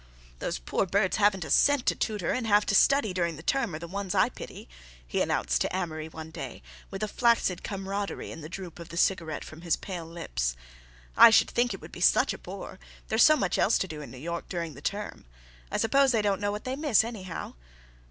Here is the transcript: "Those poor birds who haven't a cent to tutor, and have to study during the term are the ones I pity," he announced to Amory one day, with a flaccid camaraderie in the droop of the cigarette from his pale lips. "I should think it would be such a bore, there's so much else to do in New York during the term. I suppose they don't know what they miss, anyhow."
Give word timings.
"Those 0.39 0.57
poor 0.57 0.87
birds 0.87 1.17
who 1.17 1.23
haven't 1.23 1.45
a 1.45 1.51
cent 1.51 1.85
to 1.85 1.93
tutor, 1.95 2.31
and 2.31 2.47
have 2.47 2.65
to 2.65 2.73
study 2.73 3.13
during 3.13 3.35
the 3.35 3.43
term 3.43 3.75
are 3.75 3.77
the 3.77 3.87
ones 3.87 4.15
I 4.15 4.29
pity," 4.29 4.67
he 5.05 5.21
announced 5.21 5.61
to 5.61 5.75
Amory 5.75 6.09
one 6.09 6.31
day, 6.31 6.63
with 6.89 7.03
a 7.03 7.07
flaccid 7.07 7.63
camaraderie 7.63 8.31
in 8.31 8.41
the 8.41 8.49
droop 8.49 8.79
of 8.79 8.89
the 8.89 8.97
cigarette 8.97 9.43
from 9.45 9.61
his 9.61 9.75
pale 9.75 10.07
lips. 10.07 10.55
"I 11.15 11.29
should 11.29 11.51
think 11.51 11.71
it 11.75 11.81
would 11.81 11.91
be 11.91 12.01
such 12.01 12.33
a 12.33 12.39
bore, 12.39 12.79
there's 13.09 13.21
so 13.21 13.37
much 13.37 13.59
else 13.59 13.77
to 13.77 13.87
do 13.87 14.01
in 14.01 14.09
New 14.09 14.17
York 14.17 14.49
during 14.49 14.73
the 14.73 14.81
term. 14.81 15.25
I 15.71 15.77
suppose 15.77 16.11
they 16.13 16.23
don't 16.23 16.41
know 16.41 16.51
what 16.51 16.63
they 16.63 16.75
miss, 16.75 17.03
anyhow." 17.03 17.53